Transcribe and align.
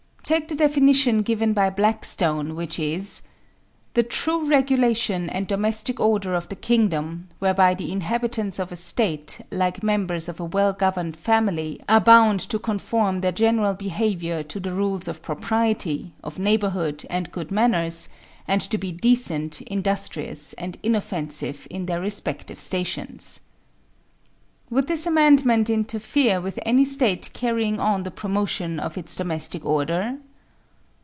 Take 0.23 0.47
the 0.47 0.55
definition 0.55 1.23
given 1.23 1.51
by 1.51 1.69
Blackstone, 1.69 2.55
which 2.55 2.79
is: 2.79 3.23
The 3.95 4.03
due 4.03 4.45
regulation 4.45 5.29
and 5.29 5.45
domestic 5.45 5.99
order 5.99 6.35
of 6.35 6.47
the 6.47 6.55
Kingdom, 6.55 7.27
whereby 7.39 7.73
the 7.73 7.91
inhabitants 7.91 8.57
of 8.57 8.71
a 8.71 8.77
State, 8.77 9.41
like 9.51 9.83
members 9.83 10.29
of 10.29 10.39
a 10.39 10.45
well 10.45 10.71
governed 10.71 11.17
family, 11.17 11.81
are 11.89 11.99
bound 11.99 12.39
to 12.51 12.59
conform 12.59 13.19
their 13.19 13.33
general 13.33 13.73
behavior 13.73 14.41
to 14.43 14.61
the 14.61 14.71
rules 14.71 15.09
of 15.09 15.21
propriety, 15.21 16.13
of 16.23 16.39
neighborhood 16.39 17.05
and 17.09 17.33
good 17.33 17.51
manners, 17.51 18.07
and 18.47 18.61
to 18.61 18.77
be 18.77 18.93
decent, 18.93 19.59
industrious, 19.63 20.53
and 20.53 20.77
inoffensive 20.81 21.67
in 21.69 21.87
their 21.87 21.99
respective 21.99 22.57
stations. 22.57 23.41
Would 24.69 24.87
this 24.87 25.05
amendment 25.05 25.69
interfere 25.69 26.39
with 26.39 26.57
any 26.65 26.85
State 26.85 27.29
carrying 27.33 27.77
on 27.77 28.03
the 28.03 28.09
promotion 28.09 28.79
of 28.79 28.97
its 28.97 29.17
domestic 29.17 29.65
order? 29.65 30.17